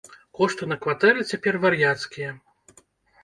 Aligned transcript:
Кошты 0.37 0.67
на 0.69 0.77
кватэры 0.85 1.25
цяпер 1.31 1.59
вар'яцкія! 1.67 2.31